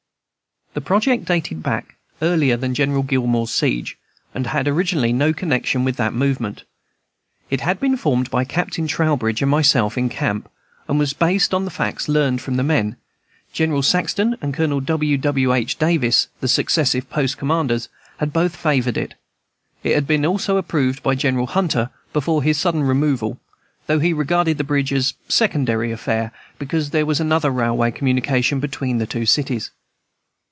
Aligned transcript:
The 0.73 0.79
project 0.79 1.25
dated 1.25 1.61
back 1.61 1.97
earlier 2.21 2.55
than 2.55 2.73
General 2.73 3.03
Gillmore's 3.03 3.51
siege, 3.51 3.97
and 4.33 4.47
had 4.47 4.69
originally 4.69 5.11
no 5.11 5.33
connection 5.33 5.83
with 5.83 5.97
that 5.97 6.13
movement. 6.13 6.63
It 7.49 7.59
had 7.59 7.77
been 7.81 7.97
formed 7.97 8.31
by 8.31 8.45
Captain 8.45 8.87
Trowbridge 8.87 9.41
and 9.41 9.51
myself 9.51 9.97
in 9.97 10.07
camp, 10.07 10.49
and 10.87 10.97
was 10.97 11.11
based 11.11 11.53
on 11.53 11.67
facts 11.67 12.07
learned 12.07 12.39
from 12.39 12.55
the 12.55 12.63
men. 12.63 12.95
General 13.51 13.83
Saxton 13.83 14.37
and 14.41 14.53
Colonel 14.53 14.79
W. 14.79 15.17
W. 15.17 15.53
H. 15.53 15.77
Davis, 15.77 16.29
the 16.39 16.47
successive 16.47 17.09
post 17.09 17.37
commanders, 17.37 17.89
had 18.19 18.31
both 18.31 18.55
favored 18.55 18.95
it. 18.95 19.15
It 19.83 19.93
had 19.93 20.07
been 20.07 20.25
also 20.25 20.55
approved 20.55 21.03
by 21.03 21.15
General 21.15 21.47
Hunter, 21.47 21.89
before 22.13 22.43
his 22.43 22.57
sudden 22.57 22.83
removal, 22.83 23.41
though 23.87 23.99
he 23.99 24.13
regarded 24.13 24.57
the 24.57 24.63
bridge 24.63 24.93
as 24.93 25.15
a 25.27 25.31
secondary 25.33 25.91
affair, 25.91 26.31
because 26.57 26.91
there 26.91 27.05
was 27.05 27.19
another 27.19 27.49
railway 27.51 27.91
communication 27.91 28.61
between 28.61 28.99
the 28.99 29.05
two 29.05 29.25
cities. 29.25 29.71